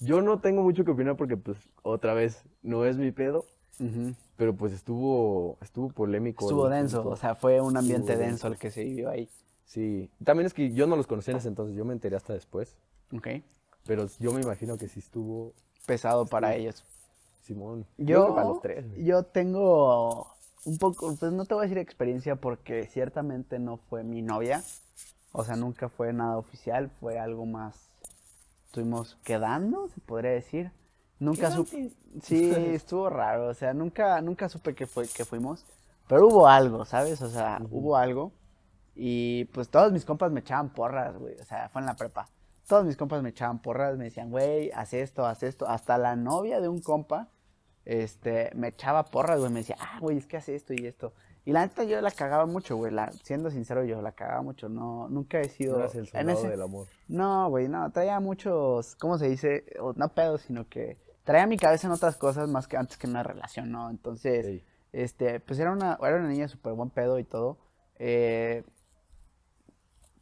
[0.00, 3.44] yo no tengo mucho que opinar porque, pues, otra vez, no es mi pedo.
[3.80, 4.14] Ujú.
[4.36, 6.44] Pero pues estuvo, estuvo polémico.
[6.44, 9.28] Estuvo denso, o sea, fue un ambiente Estuvo denso el que se vivió ahí.
[9.64, 10.10] Sí.
[10.24, 12.76] También es que yo no los conocí en ese entonces, yo me enteré hasta después.
[13.12, 13.28] Ok.
[13.86, 15.52] Pero yo me imagino que sí estuvo
[15.86, 16.84] Pesado para ellos.
[17.42, 17.86] Simón.
[17.96, 18.84] Yo, para los tres.
[18.96, 20.26] yo tengo
[20.64, 24.64] un poco, pues no te voy a decir experiencia porque ciertamente no fue mi novia.
[25.30, 27.76] O sea, nunca fue nada oficial, fue algo más.
[28.66, 30.72] Estuvimos quedando, se podría decir.
[31.18, 31.90] Nunca supe.
[32.22, 33.48] Sí, estuvo raro.
[33.48, 35.64] O sea, nunca, nunca supe que fue que fuimos.
[36.08, 37.20] Pero hubo algo, ¿sabes?
[37.22, 38.32] O sea, hubo algo.
[38.94, 41.34] Y pues todos mis compas me echaban porras, güey.
[41.40, 42.28] O sea, fue en la prepa.
[42.68, 45.68] Todos mis compas me echaban porras, me decían, güey, haz esto, haz esto.
[45.68, 47.28] Hasta la novia de un compa,
[47.84, 49.52] este, me echaba porras, güey.
[49.52, 51.12] Me decía, ah, güey, es que hace esto y esto.
[51.44, 52.92] Y la neta yo la cagaba mucho, güey.
[52.92, 54.68] La, siendo sincero, yo la cagaba mucho.
[54.68, 55.74] No, nunca he sido.
[55.78, 56.86] No eres el en soldado ese- del amor.
[57.08, 59.64] no, güey, no, traía muchos, ¿cómo se dice?
[59.94, 63.24] No pedos, sino que traía mi cabeza en otras cosas más que antes que una
[63.24, 63.90] relación, ¿no?
[63.90, 64.62] Entonces,
[64.92, 67.58] este, pues era una, era una niña súper buen pedo y todo.
[67.98, 68.64] Eh,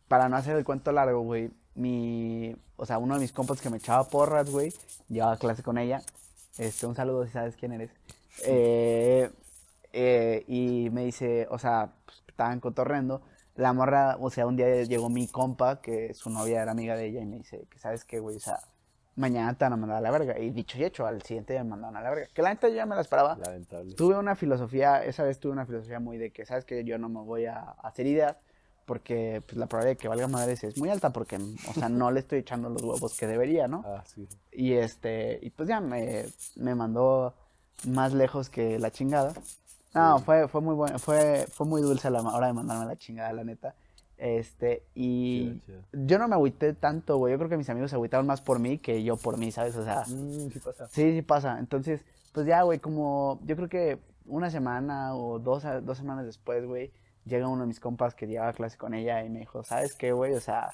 [0.08, 3.68] para no hacer el cuento largo, güey, mi, o sea, uno de mis compas que
[3.68, 4.72] me echaba porras, güey,
[5.08, 6.02] llevaba clase con ella.
[6.56, 7.90] Este, un saludo si sabes quién eres.
[8.46, 9.30] Eh,
[9.92, 13.20] eh, y me dice, o sea, pues, estaban cotorreando.
[13.56, 17.06] La morra, o sea, un día llegó mi compa, que su novia era amiga de
[17.06, 18.58] ella, y me dice, que sabes qué, güey, o sea,
[19.16, 20.38] mañana te van a mandar a la verga.
[20.38, 22.28] Y dicho y hecho, al siguiente día me mandaron a la verga.
[22.34, 23.36] Que la neta yo ya me la esperaba.
[23.36, 23.94] Lamentable.
[23.94, 27.08] Tuve una filosofía, esa vez tuve una filosofía muy de que, sabes que yo no
[27.08, 28.36] me voy a hacer ideas,
[28.86, 32.10] porque pues, la probabilidad de que valga madres es muy alta, porque, o sea, no
[32.10, 33.82] le estoy echando los huevos que debería, ¿no?
[33.86, 34.28] Ah, sí.
[34.52, 37.34] Y este, y pues ya me, me mandó
[37.86, 39.32] más lejos que la chingada.
[39.94, 40.24] No, Sí.
[40.24, 43.44] fue, fue muy fue, fue muy dulce a la hora de mandarme la chingada, la
[43.44, 43.74] neta.
[44.16, 47.32] Este, y Chido, yo no me agüité tanto, güey.
[47.32, 49.76] Yo creo que mis amigos se agüitaron más por mí que yo por mí, ¿sabes?
[49.76, 50.88] O sea, Mm, sí pasa.
[50.88, 51.58] sí, sí pasa.
[51.58, 56.64] Entonces, pues ya, güey, como yo creo que una semana o dos, dos semanas después,
[56.64, 56.92] güey,
[57.24, 60.12] llega uno de mis compas que llevaba clase con ella y me dijo, ¿sabes qué,
[60.12, 60.32] güey?
[60.34, 60.70] O sea,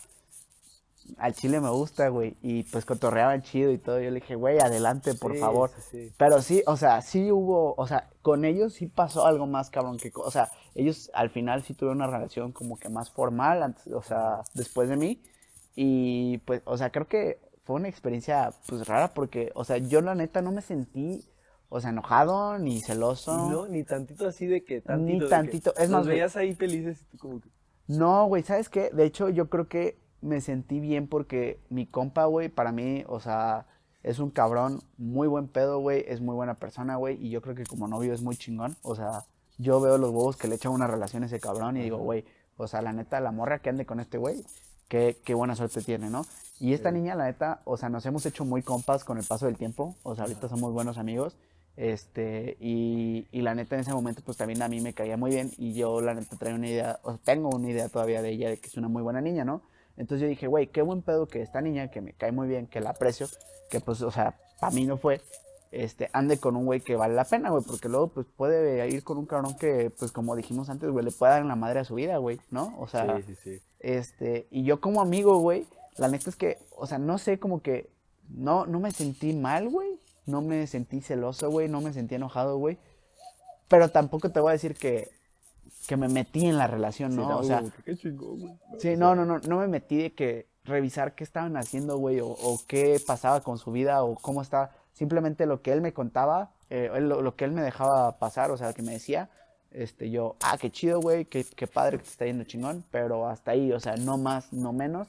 [1.18, 2.36] al chile me gusta, güey.
[2.42, 4.00] Y pues cotorreaban chido y todo.
[4.00, 5.70] Yo le dije, güey, adelante, por Sí, favor.
[5.76, 6.12] sí, sí.
[6.16, 9.98] Pero sí, o sea, sí hubo, o sea, con ellos sí pasó algo más cabrón
[9.98, 13.86] que, o sea, ellos al final sí tuvieron una relación como que más formal, antes,
[13.92, 15.22] o sea, después de mí.
[15.74, 20.00] Y pues, o sea, creo que fue una experiencia pues rara porque, o sea, yo
[20.00, 21.24] la neta no me sentí,
[21.68, 23.48] o sea, enojado ni celoso.
[23.48, 25.24] No, ni tantito así de que tantito.
[25.26, 26.16] que tantito, es los más, güey.
[26.16, 27.48] veías ahí felices y tú como que...
[27.86, 28.90] No, güey, ¿sabes qué?
[28.90, 33.20] De hecho, yo creo que me sentí bien porque mi compa, güey, para mí, o
[33.20, 33.66] sea,
[34.02, 37.54] es un cabrón, muy buen pedo, güey, es muy buena persona, güey, y yo creo
[37.54, 39.24] que como novio es muy chingón, o sea,
[39.58, 42.24] yo veo los huevos que le echan una relación a ese cabrón y digo, güey,
[42.56, 44.42] o sea, la neta, la morra que ande con este güey,
[44.88, 46.24] qué, qué buena suerte tiene, ¿no?
[46.58, 46.96] Y esta Sí.
[46.96, 49.96] niña, la neta, o sea, nos hemos hecho muy compas con el paso del tiempo,
[50.02, 51.36] o sea, ahorita somos buenos amigos,
[51.76, 55.30] este, y, y la neta en ese momento, pues también a mí me caía muy
[55.30, 58.48] bien, y yo la neta traía una idea, o tengo una idea todavía de ella
[58.50, 59.62] de que es una muy buena niña, ¿no?
[59.96, 62.66] Entonces yo dije, güey, qué buen pedo que esta niña, que me cae muy bien,
[62.66, 63.26] que la aprecio,
[63.70, 65.20] que pues, o sea, para mí no fue,
[65.72, 69.04] este, ande con un güey que vale la pena, güey, porque luego, pues, puede ir
[69.04, 71.80] con un cabrón que, pues, como dijimos antes, güey, le puede dar en la madre
[71.80, 72.74] a su vida, güey, ¿no?
[72.78, 73.62] O sea, sí, sí, sí.
[73.78, 77.60] este, y yo como amigo, güey, la neta es que, o sea, no sé, como
[77.60, 77.90] que
[78.34, 80.00] no, no me sentí mal, güey.
[80.26, 81.68] No me sentí celoso, güey.
[81.68, 82.78] No me sentí enojado, güey.
[83.68, 85.10] Pero tampoco te voy a decir que,
[85.90, 87.38] que me metí en la relación, Sí, ¿no?
[87.38, 88.54] o sea, qué chingón, güey.
[88.78, 92.28] sí, no, no, no, no me metí de que revisar qué estaban haciendo, güey, o,
[92.28, 94.70] o qué pasaba con su vida, o cómo estaba.
[94.92, 98.56] Simplemente lo que él me contaba, eh, lo, lo que él me dejaba pasar, o
[98.56, 99.30] sea, que me decía,
[99.72, 103.26] este, yo, ah, qué chido, güey, qué, qué padre que te está yendo chingón, pero
[103.28, 105.08] hasta ahí, o sea, no más, no menos,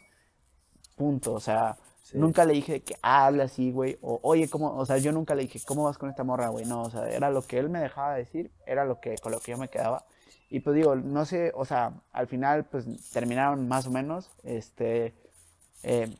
[0.96, 2.18] punto, o sea, Sí.
[2.18, 4.76] nunca le dije que ah, habla así, güey, o oye, ¿cómo?
[4.76, 6.66] O sea, yo nunca le dije, ¿cómo vas con esta morra, güey?
[6.66, 9.40] No, o sea, era lo que él me dejaba decir, era lo que, con lo
[9.40, 10.06] que yo me quedaba.
[10.50, 15.14] Y pues digo, no sé, o sea, al final, pues terminaron más o menos, este,
[15.84, 16.14] eh,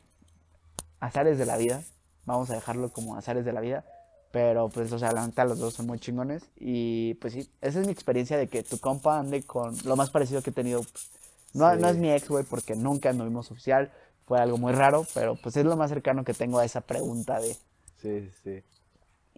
[1.00, 1.82] azares de la vida,
[2.24, 3.84] vamos a dejarlo como azares de la vida,
[4.30, 7.80] pero pues, o sea, la neta, los dos son muy chingones, y pues sí, esa
[7.80, 10.80] es mi experiencia de que tu compa ande con lo más parecido que he tenido,
[10.80, 11.10] pues,
[11.52, 13.92] no, no es mi ex, güey, porque nunca anduvimos oficial,
[14.32, 17.38] fue algo muy raro, pero pues es lo más cercano que tengo a esa pregunta
[17.38, 17.54] de...
[17.98, 18.62] Sí, sí.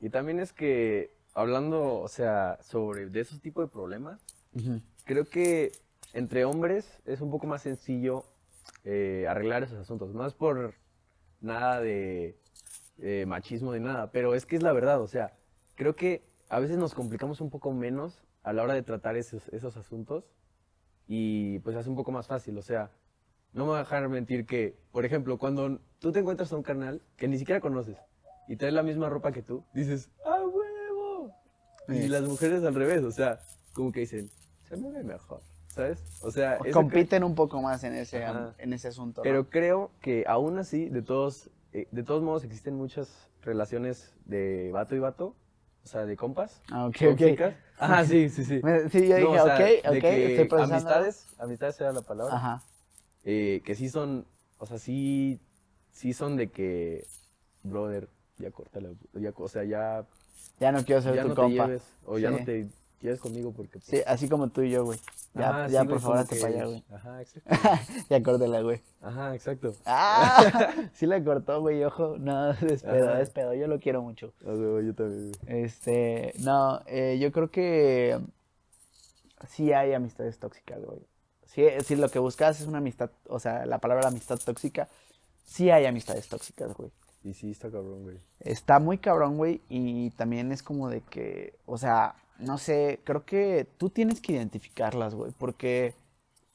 [0.01, 4.21] Y también es que, hablando, o sea, sobre de esos tipos de problemas,
[5.05, 5.73] creo que
[6.13, 8.25] entre hombres es un poco más sencillo
[8.85, 10.15] eh, arreglar esos asuntos.
[10.15, 10.75] No es por
[11.41, 12.39] nada de
[12.99, 15.01] eh, machismo ni nada, pero es que es la verdad.
[15.01, 15.37] O sea,
[15.75, 19.49] creo que a veces nos complicamos un poco menos a la hora de tratar esos,
[19.49, 20.31] esos asuntos
[21.09, 22.57] y pues es un poco más fácil.
[22.59, 22.93] O sea,
[23.55, 26.63] no me voy a dejar mentir que, por ejemplo, cuando tú te encuentras a un
[26.63, 27.97] carnal que ni siquiera conoces
[28.49, 31.35] y trae la misma ropa que tú, dices, ¡ah, huevo!
[31.89, 32.09] Y Sí.
[32.09, 33.39] las mujeres al revés, o sea,
[33.73, 34.29] como que dicen,
[34.69, 36.05] se me ve mejor, ¿sabes?
[36.21, 38.55] O sea, eso Compiten un poco más en ese, Ajá.
[38.59, 39.21] en ese asunto.
[39.21, 39.23] ¿no?
[39.23, 44.71] pero creo que aún así, de todos, eh, de todos modos, existen muchas relaciones de
[44.73, 45.37] vato y vato,
[45.85, 46.61] o sea, de compas.
[46.73, 47.19] Ah, ok, ok.
[47.19, 47.55] tóxicas.
[47.79, 48.61] Ajá, sí, sí, sí.
[48.65, 50.75] Me- Sí, yo No, dije, o sea, ok, ok, estoy procesando.
[50.75, 52.63] amistades, amistades era la palabra, Ajá.
[53.25, 54.27] Eh, que sí son,
[54.59, 55.41] o sea, sí,
[55.93, 57.07] sí son de que,
[57.63, 58.09] brother,
[58.39, 60.05] ya córtala, ya, o sea, ya,
[60.61, 61.65] Ya no quiero ser ya tu no compa.
[61.65, 62.69] te lleves, o ya no te
[63.01, 63.79] lleves conmigo porque...
[63.79, 64.99] pues, Sí, así como tú y yo, güey.
[65.35, 66.85] Ya, ya sí, por favor, hazte que- para allá, güey.
[66.93, 67.51] Ajá, exacto.
[68.11, 68.81] Ya córtela, güey.
[69.03, 69.75] Ajá, exacto.
[69.85, 70.73] ¡Ah!
[70.95, 72.17] sí le cortó, güey, ojo.
[72.19, 73.21] No, es pedo, Ajá.
[73.21, 73.53] es pedo.
[73.55, 74.33] Yo lo quiero mucho.
[74.45, 75.63] Yo también, güey.
[75.65, 78.21] Este, no, eh, yo creo que
[79.49, 81.01] sí hay amistades tóxicas, güey.
[81.55, 84.89] Sí, si lo que buscas es una amistad, o sea, la palabra amistad tóxica,
[85.45, 86.91] sí hay amistades tóxicas, güey.
[87.23, 88.19] Y sí, está cabrón, güey.
[88.41, 93.25] Está muy cabrón, güey, y también es como de que, o sea, no sé, creo
[93.25, 95.95] que tú tienes que identificarlas, güey, porque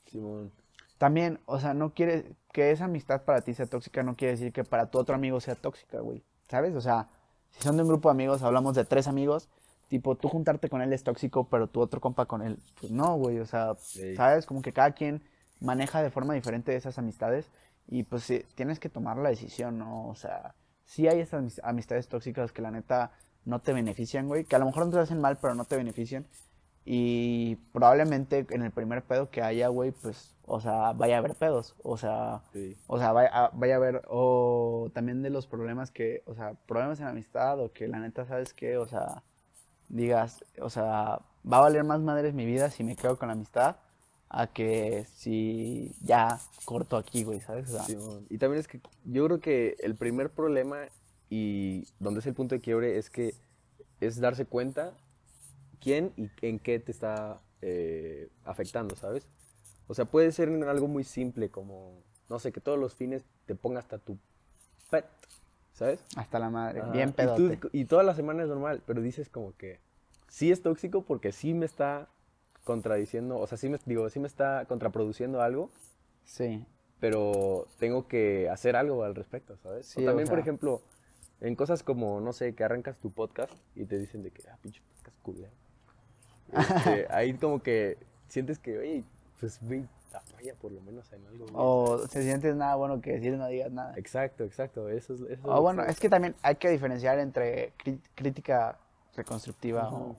[0.05, 0.51] Simón.
[0.97, 4.51] también, o sea, no quiere que esa amistad para ti sea tóxica, no quiere decir
[4.51, 6.75] que para tu otro amigo sea tóxica, güey, ¿sabes?
[6.75, 7.07] O sea,
[7.51, 9.47] si son de un grupo de amigos, hablamos de tres amigos,
[9.89, 13.15] tipo, tú juntarte con él es tóxico, pero tu otro compa con él, pues no,
[13.17, 14.15] güey, o sea, Sí.
[14.15, 14.45] ¿sabes?
[14.45, 15.21] Como que cada quien
[15.59, 17.51] maneja de forma diferente esas amistades
[17.87, 20.07] y pues sí, tienes que tomar la decisión, ¿no?
[20.07, 23.11] O sea, sí hay esas amis- amistades tóxicas que la neta
[23.45, 25.75] no te benefician, güey, que a lo mejor no te hacen mal, pero no te
[25.75, 26.25] benefician.
[26.85, 31.35] Y probablemente en el primer pedo que haya, güey, pues, o sea, vaya a haber
[31.35, 31.75] pedos.
[31.83, 32.75] O sea, Sí.
[32.87, 36.53] o sea, vaya, a- vaya a haber, o también de los problemas que, o sea,
[36.67, 38.77] problemas en amistad, o que la neta, ¿sabes qué?
[38.77, 39.23] O sea,
[39.89, 41.19] digas, o sea,
[41.51, 43.77] va a valer más madres mi vida si me quedo con la amistad
[44.29, 47.73] a que si ya corto aquí, güey, ¿sabes?
[47.73, 48.21] O.
[48.29, 50.87] Y también es que yo creo que el primer problema
[51.29, 53.33] y donde es el punto de quiebre es que
[53.99, 54.93] es darse cuenta
[55.79, 59.27] quién y en qué te está eh, afectando, ¿sabes?
[59.87, 63.25] O sea, puede ser en algo muy simple como, no sé, que todos los fines
[63.47, 64.19] te ponga hasta tu
[64.91, 65.05] pet,
[65.79, 66.03] ¿sabes?
[66.15, 66.91] hasta la madre, Ajá.
[66.91, 67.59] bien Y tú- pedote.
[67.71, 69.79] Y, toda la semana es normal, pero dices como que
[70.27, 72.07] sí es tóxico porque sí me está
[72.63, 75.71] contradiciendo, o sea, sí me, digo, sí me está contraproduciendo algo,
[76.25, 76.63] Sí,
[76.99, 79.87] pero tengo que hacer algo al respecto, ¿sabes?
[79.87, 80.81] Sí, o o también, por ejemplo,
[81.41, 84.57] en cosas como, no sé, que arrancas tu podcast y te dicen de que, ah,
[84.61, 85.51] pinche podcast culero.
[86.51, 89.03] Este, ahí como que sientes que, oye,
[89.39, 89.59] pues,
[90.11, 91.45] güey, apoya por lo menos en algo.
[91.53, 93.93] o se sientes nada bueno que decir, no digas nada.
[93.97, 95.21] Exacto, exacto, eso es...
[95.21, 97.73] Eso es O bueno, que- es que también hay que diferenciar entre
[98.15, 98.77] crítica
[99.15, 100.15] reconstructiva o, Ujú.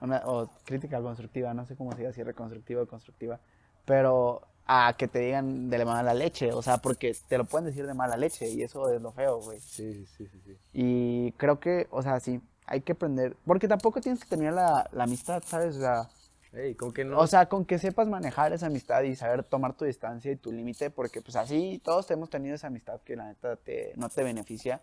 [0.00, 3.40] una- o crítica constructiva, no sé cómo se dice, si reconstructiva o constructiva,
[3.84, 7.86] pero a que te digan de mala leche, o sea, porque te lo pueden decir
[7.86, 9.58] de mala leche y eso es lo feo, güey.
[9.60, 10.56] Sí, sí, sí, sí.
[10.72, 14.88] Y creo que, o sea, sí, hay que aprender, porque tampoco tienes que tener la,
[14.92, 15.76] la amistad, ¿sabes?
[15.76, 16.08] O sea,
[16.52, 17.18] Ey, ¿con que no?
[17.18, 20.52] o sea, con que sepas manejar esa amistad y saber tomar tu distancia y tu
[20.52, 24.22] límite, porque pues así todos hemos tenido esa amistad que la neta te, no te
[24.22, 24.80] beneficia.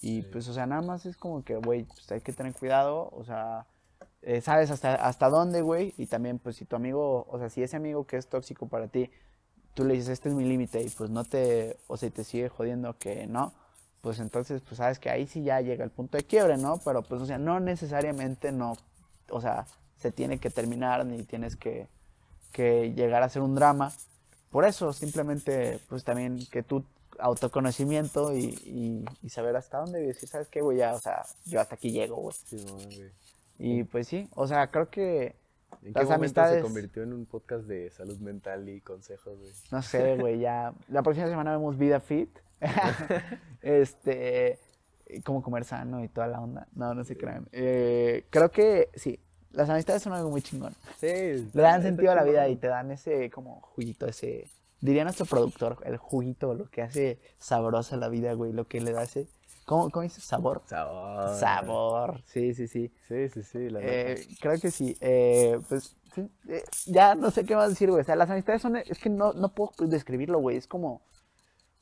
[0.00, 0.28] Y Sí.
[0.32, 3.22] pues, o sea, nada más es como que, güey, pues hay que tener cuidado, o
[3.24, 3.66] sea,
[4.22, 5.94] eh, sabes hasta, hasta dónde, güey.
[5.96, 8.88] Y también, pues si tu amigo, o sea, si ese amigo que es tóxico para
[8.88, 9.08] ti,
[9.74, 12.48] tú le dices, este es mi límite y pues no te, o sea, te sigue
[12.48, 13.52] jodiendo que no,
[14.00, 16.78] pues entonces, pues sabes que ahí sí ya llega el punto de quiebre, ¿no?
[16.84, 18.76] Pero pues, o sea, no necesariamente no,
[19.30, 19.66] o sea,
[20.02, 21.88] se tiene que terminar ni tienes que,
[22.52, 23.92] que llegar a ser un drama.
[24.50, 26.84] Por eso, simplemente, pues también que tú,
[27.18, 30.78] autoconocimiento y, y, y saber hasta dónde y decir, ¿sabes qué, güey?
[30.78, 32.34] Ya, o sea, yo hasta aquí llego, güey.
[32.44, 33.10] Sí, güey.
[33.58, 35.36] Y pues sí, o sea, creo que,
[35.82, 39.52] ¿En Las qué amistades- se convirtió en un podcast de salud mental y consejos, güey?
[39.70, 42.28] no sé, güey, ya, la próxima semana vemos Vida Fit.
[43.62, 44.58] este,
[45.24, 46.66] cómo comer sano y toda la onda.
[46.74, 47.48] No, no se crean.
[47.52, 49.18] Eh, creo que sí,
[49.52, 50.74] las amistades son algo muy chingón.
[51.00, 51.50] Sí.
[51.52, 54.48] Le dan sentido a la vida y te dan ese como juguito, ese,
[54.80, 58.92] diría nuestro productor, el juguito, lo que hace sabrosa la vida, güey, lo que le
[58.92, 59.28] da ese,
[59.64, 60.24] ¿cómo, cómo dices?
[60.24, 60.62] Sabor.
[60.66, 61.38] Sabor.
[61.38, 62.92] Sabor, sí, sí, sí.
[63.08, 63.80] Sí, sí, sí, la.
[63.82, 64.96] Eh, creo que sí.
[65.00, 68.02] Eh, pues sí, eh, ya no sé qué más decir, güey.
[68.02, 68.76] O sea, las amistades son.
[68.76, 70.56] Es que no, no puedo describirlo, güey.
[70.56, 71.02] Es como.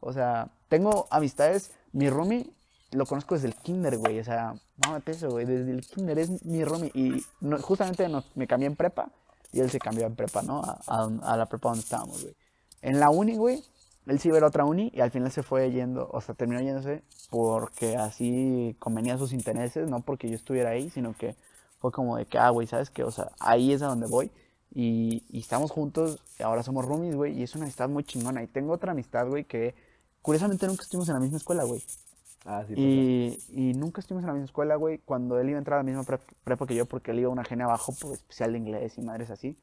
[0.00, 1.72] O sea, tengo amistades.
[1.92, 2.52] Mi roomie
[2.92, 4.18] lo conozco desde el kinder, güey.
[4.20, 5.46] O sea, mámate eso, güey.
[5.46, 6.90] Desde el kinder es mi roomie.
[6.94, 9.08] Y no- justamente nos- me cambié en prepa.
[9.52, 10.62] Y él se cambió en prepa, ¿no?
[10.62, 12.34] A, a- a la prepa donde estábamos, güey.
[12.82, 13.62] En la uni, güey.
[14.06, 16.60] Él sí iba a otra uni y al final se fue yendo, o sea, terminó
[16.60, 21.36] yéndose porque así convenía sus intereses, no porque yo estuviera ahí, sino que
[21.78, 23.04] fue como de que, ah, güey, ¿sabes qué?
[23.04, 24.32] O sea, ahí es a donde voy
[24.74, 28.42] y, y estamos juntos, ahora somos roomies, güey, y es una amistad muy chingona.
[28.42, 29.74] Y tengo otra amistad, güey, que
[30.22, 31.82] curiosamente nunca estuvimos en la misma escuela, güey.
[32.44, 32.74] Ah, sí.
[32.76, 35.82] Y, y nunca estuvimos en la misma escuela, güey, cuando él iba a entrar a
[35.82, 38.52] la misma prep- prepa que yo, porque él iba a una genia abajo, por especial
[38.52, 39.56] de inglés y madres así.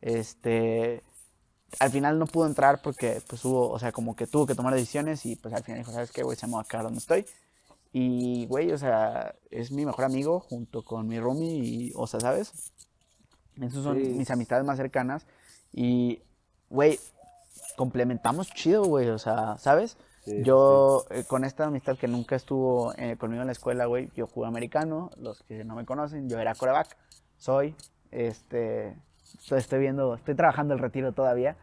[0.00, 1.02] Este,
[1.78, 4.74] al final no pudo entrar porque, pues, hubo, o sea, como que tuvo que tomar
[4.74, 6.36] decisiones y, pues, al final dijo, ¿sabes qué, güey?
[6.36, 7.26] Se me va a quedar donde estoy.
[7.92, 12.20] Y, güey, o sea, es mi mejor amigo junto con mi roomie y, o sea,
[12.20, 12.72] ¿sabes?
[13.60, 14.08] Esos son Sí.
[14.08, 15.26] mis amistades más cercanas
[15.74, 16.22] y,
[16.70, 16.98] güey,
[17.76, 19.98] complementamos chido, güey, o sea, ¿sabes?
[20.24, 23.86] Sí, sí, Yo, eh, con esta amistad que nunca estuvo eh, conmigo en la escuela,
[23.86, 26.96] güey, yo jugué americano, los que no me conocen, yo era coreback,
[27.38, 27.74] soy,
[28.12, 28.96] este,
[29.40, 31.56] estoy, estoy viendo, estoy trabajando el retiro todavía,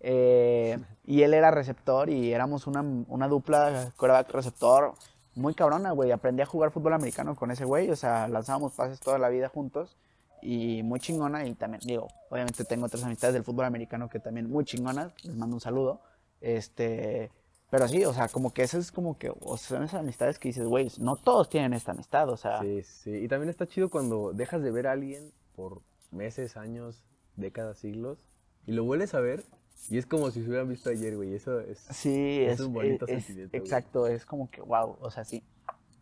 [0.00, 4.94] eh, y él era receptor y éramos una, una dupla coreback receptor
[5.34, 8.98] muy cabrona, güey, aprendí a jugar fútbol americano con ese güey, o sea, lanzábamos pases
[8.98, 9.98] toda la vida juntos,
[10.40, 14.48] y muy chingona, y también, digo, obviamente tengo otras amistades del fútbol americano que también
[14.48, 16.00] muy chingonas, les mando un saludo,
[16.40, 17.30] este...
[17.70, 20.38] Pero sí, o sea, como que eso es como que, o sea, son esas amistades
[20.38, 23.10] que dices, güey, no todos tienen esta amistad, o sea, Sí, sí.
[23.10, 28.24] Y también está chido cuando dejas de ver a alguien por meses, años, décadas, siglos,
[28.66, 29.44] y lo vuelves a ver,
[29.90, 31.34] y es como si se hubieran visto ayer, güey.
[31.34, 31.80] Eso es.
[31.90, 33.62] sí, es es, un bonito es- es- sentimiento, güey.
[33.62, 35.42] exacto, es como que, wow, o sea, sí.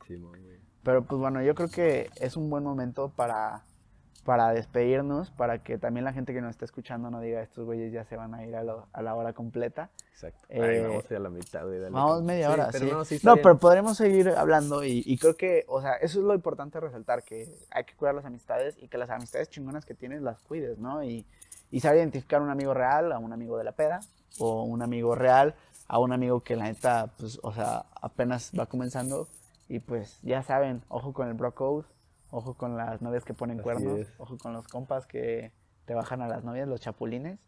[0.07, 0.41] Sí, güey.
[0.83, 3.65] Pero pues bueno, yo creo que es un buen momento para,
[4.25, 7.93] para despedirnos, para que también la gente que nos está escuchando no diga, estos güeyes
[7.93, 9.91] ya se van a ir a, lo- a la hora completa.
[10.13, 10.47] Exacto.
[10.49, 11.79] Eh, Ay, vamos a ir a la mitad, güey.
[11.79, 11.91] dale.
[11.93, 12.91] Vamos media Sí, hora, pero sí.
[12.93, 16.25] no, sí No, pero podremos seguir hablando y, y creo que, o sea, eso es
[16.25, 19.95] lo importante resaltar, que hay que cuidar las amistades y que las amistades chingonas que
[19.95, 21.05] tienes las cuides, ¿no?
[21.05, 21.27] Y,
[21.71, 24.01] y saber identificar un amigo real a un amigo de la peda
[24.39, 25.55] o un amigo real
[25.87, 29.29] a un amigo que la neta, pues, o sea, apenas va comenzando
[29.69, 31.85] y pues ya saben, ojo con el bro code,
[32.37, 34.09] ojo con las novias que ponen Así cuernos, es.
[34.19, 35.53] ojo con los compas que
[35.85, 37.39] te bajan a las novias, los chapulines.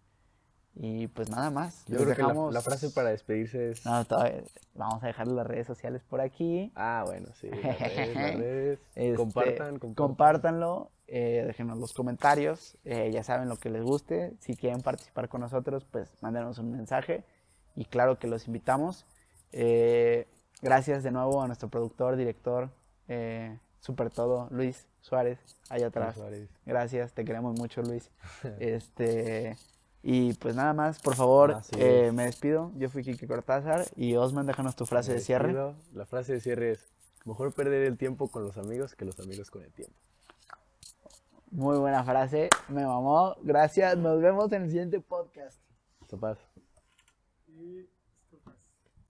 [0.78, 1.84] Y pues nada más.
[1.86, 3.86] Yo creo que la, dejamos- la frase para despedirse es.
[3.86, 4.42] no, todavía-
[4.74, 6.70] vamos a dejar las redes sociales por aquí.
[6.74, 7.48] Ah, bueno, sí.
[7.48, 8.78] Las redes, las redes.
[8.94, 9.94] Este, compartan, compartan.
[9.94, 14.34] Compártanlo, eh, déjenos los comentarios, eh, ya saben lo que les guste.
[14.40, 17.24] Si quieren participar con nosotros, pues mándenos un mensaje
[17.74, 19.06] y claro que los invitamos.
[19.52, 20.28] Eh,
[20.60, 22.68] gracias de nuevo a nuestro productor, director,
[23.08, 25.38] eh, super todo, Luis Suárez,
[25.70, 26.16] allá atrás.
[26.16, 26.48] Suárez.
[26.66, 28.10] Gracias, te queremos mucho, Luis.
[28.58, 29.56] Este,
[30.02, 32.72] y pues nada más, por favor, eh, me despido.
[32.76, 35.46] Yo fui Kike Cortázar y Osman, déjanos tu frase Me de cierre.
[35.48, 35.74] despido.
[35.94, 36.80] La frase de cierre es:
[37.24, 39.94] Mejor perder el tiempo con los amigos que los amigos con el tiempo.
[41.52, 43.36] Muy buena frase, me mamó.
[43.42, 45.58] Gracias, nos vemos en el siguiente podcast.
[46.10, 46.38] Sopas.
[47.48, 47.86] Y-